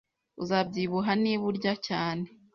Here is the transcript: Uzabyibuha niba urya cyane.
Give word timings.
Uzabyibuha 0.43 1.11
niba 1.23 1.43
urya 1.51 1.73
cyane. 1.87 2.25